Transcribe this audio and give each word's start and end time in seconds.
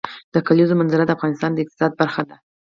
د 0.33 0.35
کلیزو 0.47 0.73
منظره 0.79 1.03
د 1.05 1.11
افغانستان 1.17 1.51
د 1.53 1.57
اقتصاد 1.63 1.91
برخه 2.01 2.23
ده. 2.29 2.35